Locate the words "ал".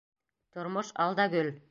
1.05-1.13